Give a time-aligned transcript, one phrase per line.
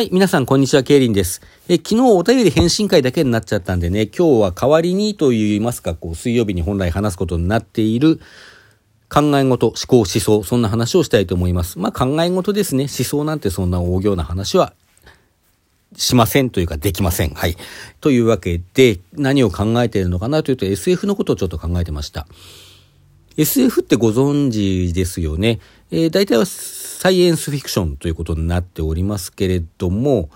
[0.00, 1.42] はい、皆さん、こんにちは、ケイリンです。
[1.68, 8.18] え、昨日お便り返信会だけになっちゃったんでね、今日は代わりにと言いますか、こう、水曜日に本来話すことになっている
[9.10, 11.78] 考え事、思考、思想、そんな話をしたいと思います。
[11.78, 12.84] まあ、考え事ですね。
[12.84, 14.72] 思想なんてそんな大行な話は
[15.94, 17.34] しませんというかできません。
[17.34, 17.58] はい。
[18.00, 22.26] というわけで、何を考えているのかなというと SF のことをちょっと考えてました。
[23.36, 25.60] SF ってご存知ですよね。
[25.90, 30.30] えー、大体はサイエンスフィクションということになっておりますけれども、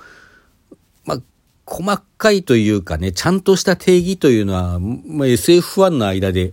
[1.04, 1.18] まあ、
[1.66, 6.52] 細かいというかね、ちゃんとした定義というのは、まあ、SF ファンの間で、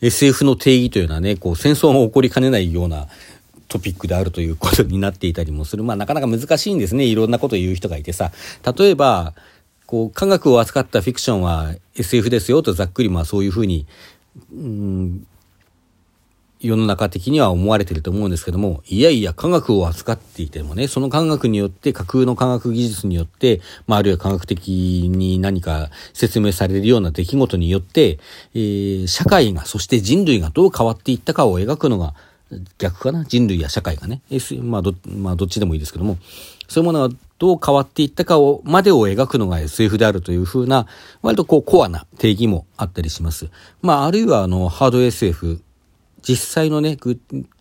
[0.00, 3.08] SF の定義というのはね、こう戦争が起こりかねないような
[3.68, 5.82] トピックであるということになっていたりもする。
[5.82, 7.04] まあなかなか難しいんですね。
[7.04, 8.32] いろんなことを言う人がいてさ。
[8.78, 9.34] 例えば、
[9.86, 13.86] こう科学を扱ったフィクションは SF ですよとざっくりまあそういうふうに、
[14.52, 15.26] うん、
[16.66, 28.18] 世の中的には思われてると思うんですけども、いやいや科学を扱っていてもね、その科学によって、架空の科学技術によって、まあ、あるいは科学的に何か説明されるような出来事によって、
[28.54, 32.14] えー、社会が、そして人類がどう変わっていったかを描くのが、
[32.78, 33.24] 逆かな？
[33.24, 34.22] 人類や社会がね。
[34.62, 36.18] まあど、まあどっちでもいいですけども、
[36.68, 40.86] そういうものがどう変わっていったかを、までを描くのが SF であるというふうな、
[41.22, 43.50] 割とこうコアな定義もあったりします。
[43.82, 45.60] まああるいはあの、ハード SF、
[46.26, 47.14] 実際のね、こ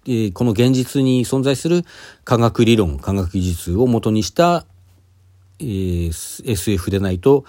[0.06, 1.84] の現実に存在する
[2.24, 4.66] 科学理論、科学技術を元にした、
[5.60, 7.46] えー、SF でないと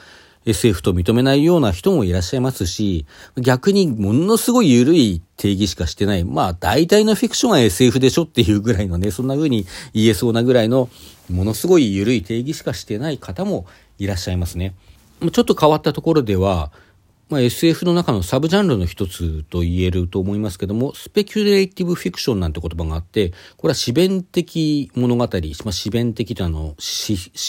[0.47, 6.25] SF と認めないような人もいらっしゃいますし、逆にものすごい緩い定義しかしてない。
[6.25, 10.91] まあ大体のフィクションは SF でしょっていうぐらいのね、そんな風に言えそうなぐらいの
[11.31, 13.67] ものすごい緩い定義しかしてない方も
[13.99, 14.75] いらっしゃいますね。
[15.33, 16.71] ちょっと変わったところでは、
[17.31, 25.29] まあ、SF の中のサブジャンルの一つと言えると思いますけども、スペキュレイティブフィクションなんて言葉があって、これは詩弁的物語、ま
[25.69, 26.75] あ、詩弁的というのは、思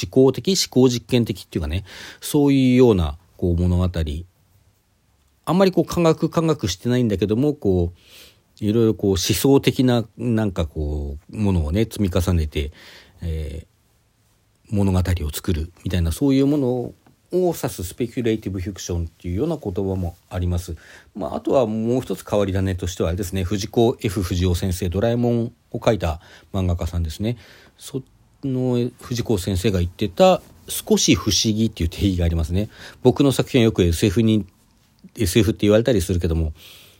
[0.09, 1.83] 考的、思考実験的っていうかね、
[2.21, 3.89] そういうようなこう物語。
[5.47, 12.71] あんまりこう科学科学してないんだけども、こう、いろいろこう思想的ななんかこう、ものをね、積み重ねて、
[13.21, 16.95] えー、物語を作るみたいな、そういうものを
[17.43, 20.75] を指すスペキュレイティブフィクションっていうような言葉もあります。
[21.15, 26.19] まあ、あとはもう一つ変わり種としてはあれですね、藤子 F 不二雄先生、ドラえもんを書いた
[26.53, 27.37] 漫画家さんですね。
[27.77, 28.01] そ
[28.43, 32.69] の藤子先生が言ってた少し不思議っていう定義がありますね。
[33.03, 34.45] 僕の作品はよく SF に、
[35.15, 36.53] SF って言われたりするけども、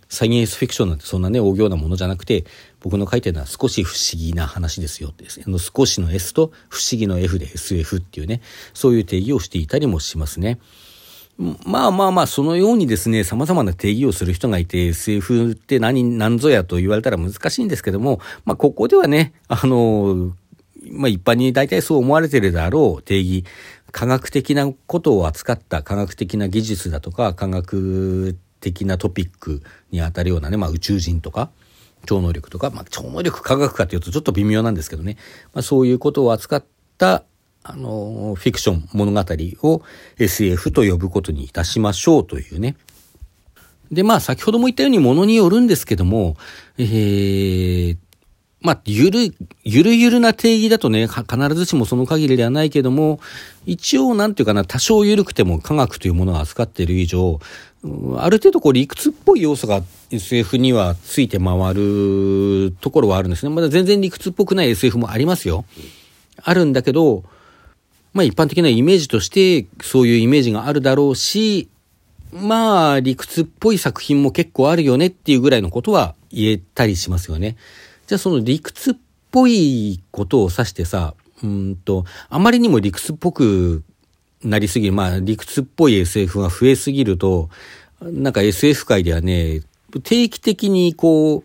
[0.08, 2.46] サイエンスフィクションなんてそんなね、大行なものじゃなくて、
[2.86, 5.46] 僕の書いてるのは少し不思議な話ですよってですね。
[5.58, 8.42] 少しの S と不思議の F で SF っていうね、
[8.76, 10.60] そういう定義をしていたりもしますね。
[11.66, 20.36] まあまあまあ、そのようにですね、様々な定義をする人がいて、SF って何、何ぞやと言われたら難しいんですけども、まあここではね、あの、
[20.92, 23.46] まあ一般に大体そう思われてるであろう定義、
[23.92, 31.50] 科学的なことを扱った科学的な技術だとか、科学的なトピックにあたるようなね、まあ宇宙人とか、
[32.06, 35.18] 超能力とか、まあ超能力科学かというとちょっと微妙なんですけどね、
[35.54, 36.66] まあそういうことを扱っ
[36.98, 37.24] た、
[37.64, 39.24] あの、フィクション、物語
[39.64, 39.82] を
[40.20, 42.76] SF と呼ぶことにいたしましょうというね。
[43.92, 46.38] で、まあ先ほども言ったようにものによるんですけども、
[46.78, 47.98] えー、
[48.66, 53.20] まあ、ゆる、ゆるゆるな定義だとね、必ずしもその限りではないけども、
[53.68, 57.40] 一応なんていうかな、多少緩くても科学というものを扱っている以上、
[58.18, 63.54] ある程度こう理屈っぽい要素が SF にはついて回るところはあるんですね。
[63.54, 65.66] まだ全然理屈っぽくない SF もありますよ。
[66.44, 67.24] あるんだけど、
[68.14, 71.70] まあ一般的なイメージとしてそういうイメージがあるだろうし、
[72.32, 77.56] まあ理屈っぽい作品も結構あるよねっていうぐらいのことは言えたりしますよね。
[78.08, 78.96] じゃあその理屈っ
[79.32, 81.14] ぽいことを指してさ、
[81.44, 83.84] うんと、あまりにも理屈っぽく
[84.44, 87.50] なりすぎる、まあ理屈っぽい SF が増えすぎると、
[88.02, 89.62] なんか SF 界ではね、
[90.04, 91.44] 定期的にこう、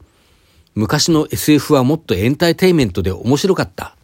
[0.75, 3.97] 昔の SF はもっとエンターテイメントで面白かった。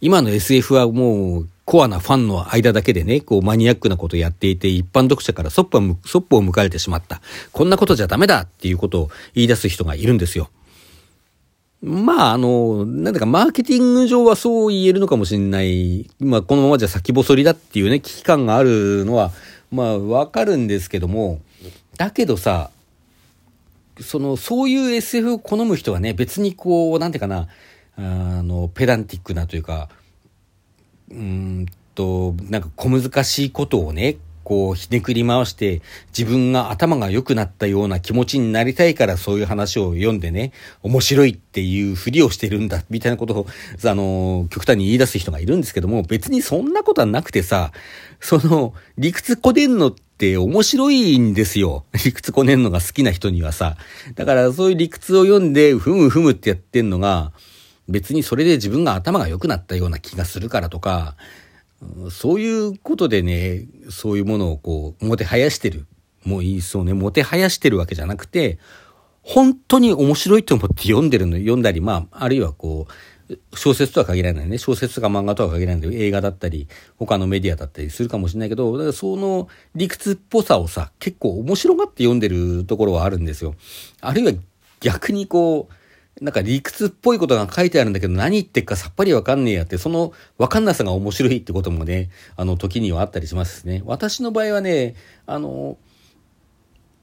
[0.00, 7.20] 今の SF はもうコアなファンの間だけでね、こうマニアックなことをやっていて、一般読者からそっぽそっぽを向かれてしまった。
[7.52, 10.50] こんなことじゃダメだっていうことを言い出す人がいるんですよ。
[11.86, 16.08] まあ、あの、なんだか、マーケティング上はそう言えるのかもしれない。
[16.18, 19.32] まあ、このままじゃ先細りだっていうね、危機感があるのは、
[19.70, 21.42] まあ、わかるんですけども、
[21.98, 22.70] だけどさ、
[24.00, 27.48] その、そういう SF を好む人はね、別にこう、なんていうかな、
[27.98, 29.90] あの、ペダンティックなというか、
[31.10, 35.82] うんと、なんか小難しいことをね、こうひねくり回して
[36.16, 40.52] 自分が頭が良くなったような気持ちになりたいからそういう話を読んでね、
[40.82, 43.46] 面白いっていうふりをしてるんだみたいなことを、
[43.84, 47.72] あの、極端に言い出す人がいるんですけども、別にそんなことはなくてさ、
[48.20, 51.84] その理屈こでんのって面白いんですよ。
[52.04, 53.76] 理屈こねんのが好きな人にはさ。
[54.14, 57.32] だからそういう理屈を読んで、ふむふむってやってんのが、
[57.88, 61.16] 別にそれで自分が頭が良くなったような気がするからとか、
[62.10, 65.86] そういうことでね、そういうものをこう、もてはやしてる。
[66.24, 68.58] もういいそうね、もてはやしてるわけじゃなくて、
[69.22, 72.92] 本当に面白いと思って読んでるの、読んだり、まあ、あるいはこう、
[73.54, 74.58] 小説とは限らないね。
[74.58, 83.54] 小説とか漫画とは限らないけど、映画だったり、他のメディアだったりするかもしれないけど、だからその理屈っぽさをさ、結構面白がって読んでるところはあるんですよ。
[84.00, 84.32] あるいは
[84.80, 85.74] 逆にこう、
[86.20, 93.82] なんか理屈っぽいことが書いてあるんだけど何言ってっかさっぱりわかんねえやって、そのわかんなさが面白いってこともね、あの時にはあったりしますね。
[93.84, 94.94] 私の場合はね、
[95.26, 95.76] あの、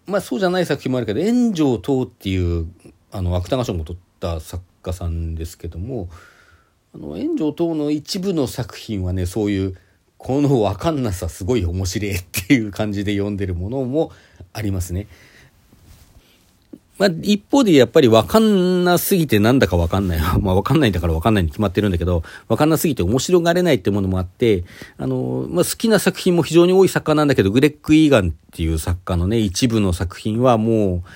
[0.07, 2.67] まあそうじゃない作品もあるけど、炎上等っていう、
[3.11, 6.09] あの、芥川賞も取った作家さんですけども、
[6.95, 9.77] あの、炎上等の一部の作品はね、そういう、
[10.17, 14.11] このわかんなさすごい面白いっていう感じで読んでるものも
[14.53, 15.07] ありますね。
[16.97, 20.19] まあ、一方でやっぱりわかんなすぎてなんだかわかんない。
[20.39, 24.63] まあ、わかんないんだからわかんないに決まってるんだけど、わかんなすぎて面白がれないってものもあって、
[24.97, 31.09] あの、まあ、好きな作品も非常に多い作家なんだけど、グレッグ・イーガンっていう作家のね、一部の作品はもう、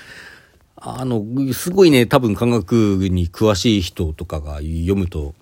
[0.77, 1.23] あの、
[1.53, 5.33] すごいね、多分科学に詳しい人とかが読むと、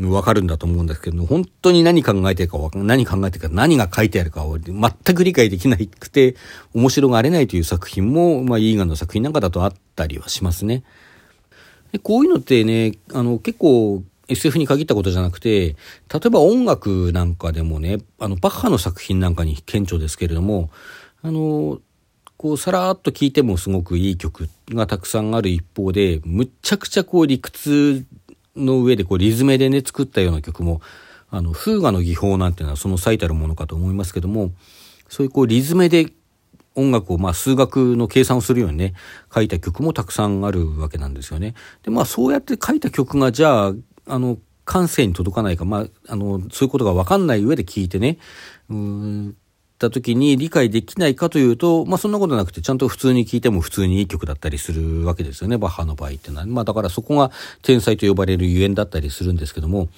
[0.00, 6.36] わかるんだと思うんですけど、本当に何考えてるか何考えてるか、何が書いてあるかを全く理解できなくて、
[6.74, 10.84] 面白がれないという作品も、まあ、イーガンの作品なんかだとあったりはしますね。
[11.92, 15.76] でこういうのってね、あの、結構、SF に限ったことじゃなくて、
[16.12, 20.70] 例えば音楽なんかでもね、あの、バッハの作品なんかに顕著ですけれども、
[21.22, 21.78] あの、
[22.36, 28.04] こう、さらっと聴いてもすごくいい曲がたくさんある一方で、むっちゃくちゃこう理屈
[28.56, 30.80] の上でこうリズムでね作ったような曲も
[31.30, 34.52] あのフーガの技法なんていうのはその最たるものかと思いますけども
[35.08, 36.12] そういうこうリズムで
[36.74, 38.94] 音楽をまあ数学の計算をするようにね
[39.34, 41.54] 書いた曲もたくさんあるわけなんですよね。
[41.82, 43.74] でまあそうやって書いた曲がじゃあ
[44.08, 48.18] あの感性に届かないか、まあ、あのそういうことが分かんない上で聞いてね
[48.68, 49.36] うん
[49.78, 56.46] た時に理解できないかというと、まあそんなことなくて、ちゃんと普通に聴いても普通にいい曲だったりするわけですよね、バッハの場合っていうのは。
[56.46, 57.30] まあだからそこが
[57.62, 59.88] 天才と呼ばれるゆえんだったりするんですけども、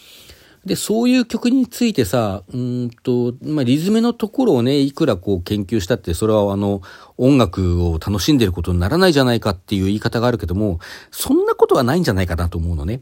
[0.64, 6.82] で、そういう曲についてさ、うんと、まあ、リズムのところをね、いくらこう研究したって、それはあの、
[7.16, 10.80] 音楽を楽しんでることにならないじゃないかっていう言い方があるけども、
[11.10, 13.00] そんなことはないんじゃないかなと思うのね。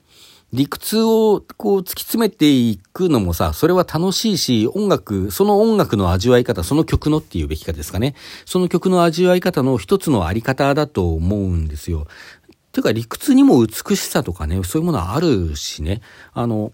[0.52, 8.14] 理屈をこう突き詰めていくのもさ、それは楽しいし、音楽、その音楽の味わい方、その曲のっていうべきかですかね。
[8.44, 12.06] その曲の味わい方の一つのあり方だと思うんですよ。
[12.72, 16.00] ていうか理屈にも美しさとかね、そういうものはあるしね。
[16.32, 16.72] あの、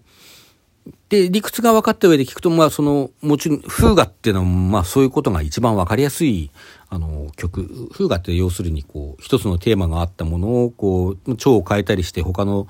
[1.07, 6.51] で、理屈が分かった上で聞くと、まあ、その、もちろん、風雅っていうのは、まあ、そういうことが一番分かりやすい、
[6.89, 7.89] あの、曲。
[7.93, 12.67] 風雅って要するに、こう、一つのテーマがあったものを、こう、蝶を変えたりして、他の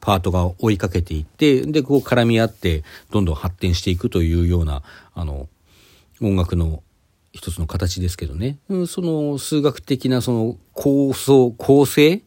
[0.00, 4.82] パートが追いかけていって、で、こう絡み合って、どんどん発展していくというような、
[5.14, 5.48] あの、
[6.22, 6.82] 音楽の
[7.32, 8.58] 一つの形ですけどね。
[8.86, 12.22] その数学的なその構想、構成、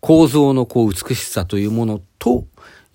[0.00, 2.46] 構造のこう美しさというものと、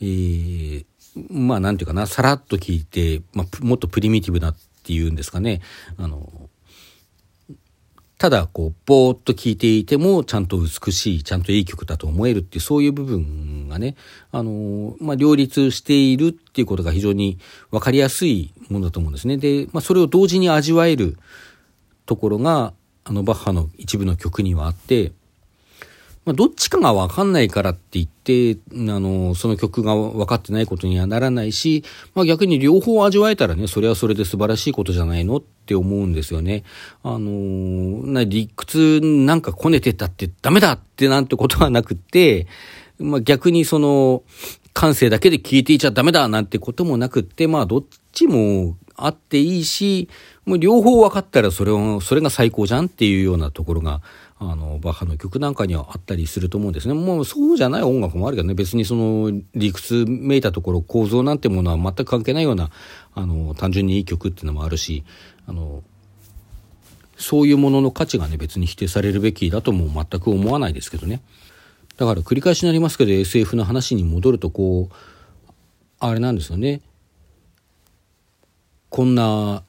[0.01, 0.85] えー、
[1.29, 5.61] まあなんていうかな、さらっと聞いて、まあ、もっとプリミティブなっていうんですかね。
[5.97, 6.49] あの、
[8.17, 13.21] ただこうぼーっと聴いていてもちゃんと美しいちゃんといい曲だと思えるっていうそういう部分
[13.73, 13.95] がね
[14.31, 17.37] あのまあ両立しているっていうことが非常に
[17.71, 21.17] 分かりやすいものだと思うんですねで、まあ、それを同時に味わえる
[22.05, 25.11] ところがあのバッハの一部の曲にはあって
[26.25, 31.83] まあ、どっちかがわかんないからって言って、あの、その曲が分かってないことにはならないし、
[32.15, 36.63] まあ、逆に両方味わえたらね、それはそれで素晴らしいことじゃないのって思うんですよね。
[37.03, 42.47] あの、な理屈なんかこねてたってダメだってなんてことはなくって、
[43.03, 44.23] まあ、逆にその、
[44.73, 50.09] 感性だけで聞いていちゃダメだなんてこともなくって、まあ、どっちもあっていいし、
[50.45, 54.01] もう両方分かったらそれを、それが最高じゃんっていうようなところが、
[54.39, 56.93] あの、バッハの曲なんかにはあったりすると思うんですね。
[56.93, 62.71] もうそうじゃない音楽もあるけどね、別にその理屈めいたところ、構造なんてものは全く関係ないような、
[63.13, 65.03] あの、単純にいい曲っていうのもあるし、
[65.47, 65.83] あの、
[67.15, 71.21] そういうものの価値がね、別に否定されるべきだとも全く思わないですけどね。
[72.03, 74.95] だから繰り返しになりますけど、SF の話に戻ると、こう、
[75.99, 76.81] あれなんですよね。
[78.89, 79.63] こんな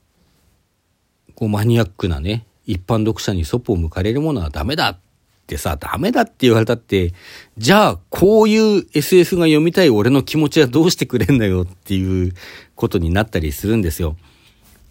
[1.35, 4.99] こうマニアックなね、一般読者にそっぽを向かれるものはダメだっ
[5.47, 7.13] てさ、ダメだって言われたって、
[7.57, 12.35] じゃあ、こういう SF が読みたい俺の気持ちはどうしてくれんだよっていう
[12.75, 14.17] ことになったりするんですよ。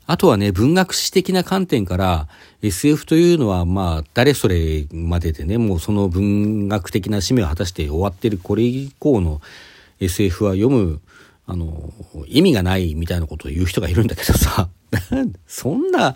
[0.06, 2.28] あとはね、文学史的な観点から
[2.62, 9.42] SF というのはまあ誰それまででね、もうその文学的な使命を果たして終わってるこれ以降の
[10.00, 11.02] SF は読む、
[11.46, 11.94] あの、
[12.28, 14.70] 意味がないみたいなことを言う人がいるんだけどさ、
[15.48, 16.16] そんな、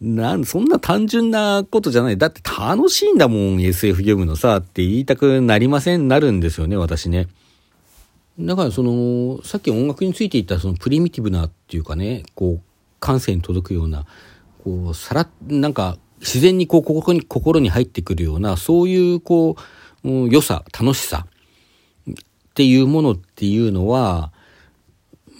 [0.00, 2.18] なん、そんな単純なことじゃない。
[2.18, 7.28] だって楽しいんだもん、SF 読むのさ、って言いたくなりません、なるんですよね、私ね。
[8.38, 12.65] だからその、さっき音楽について言ったそのプリミティブなっていうかね、こう、
[13.00, 14.06] 感性に届くような、
[14.64, 19.56] こう、さら、なんか、自然にこう、ここに、心に入ってくるような、そういう、こ
[20.04, 21.26] う、うん、良さ、楽しさ
[22.10, 22.14] っ
[22.54, 24.32] ていうものっていうのは、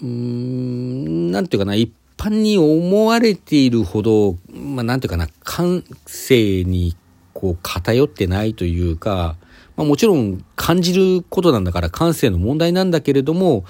[0.01, 6.95] うーん、なんていうかな、一般に思われているほど、まあ、ていうかな、感性に
[7.33, 9.35] こう偏ってないというか、
[9.75, 13.63] まあ、もちろん感じることなんだから感性の問題なんだけれども、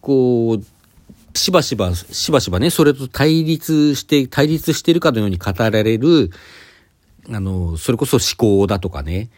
[0.00, 0.64] こう、
[1.36, 6.30] しばしば、しばしばね、それと対立して、対立しているかのように語られる、
[7.30, 9.30] あの、それこそ思考だとかね、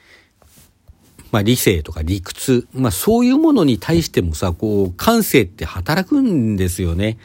[1.31, 7.19] まあ理性とか理屈、まあそういうものに対してもさ、こう、感性って働くんですよね。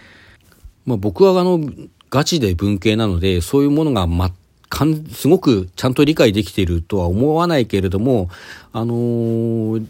[0.85, 1.59] まあ僕はあの、
[2.09, 4.31] ガチで文系なので、そういうものがま、
[4.69, 8.29] かん、すごくちゃんと理解できているとは思わないけれども、
[8.71, 9.85] あのー、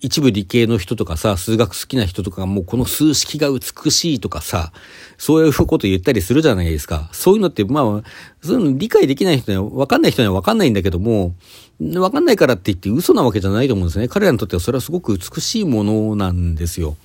[0.00, 4.72] 一部理系の人とかさ、数学好きな人とかもうこの数式が美しいとかさ、
[5.18, 7.10] そういうこと言ったりするじゃないですか。
[7.12, 7.84] そういうのって、まあ、
[8.42, 11.34] そういうの理解できない人には、わかんない人にはわかんないんだけども、
[11.96, 14.08] わかんないからって言って嘘なわけじゃないと思うんですね。
[14.08, 16.96] 彼らにとってはそれはすごく美しいものなんですよ。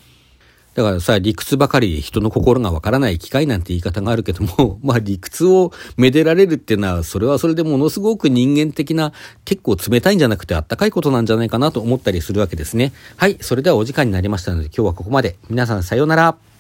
[0.76, 9.14] だからさ、理屈ばかり人の心がわからない機会なんて言い方があるけども、 まあ理屈をめでられるっていうのは、それはそれでものすごく人間的な、
[9.46, 12.92] 結構冷たいんじゃなくてあったかいことなんじゃないかなと思ったりするわけですね。
[13.16, 15.38] はい、それではお時間になりましたので今日はここまで。
[15.50, 16.55] 皆さんさようなら。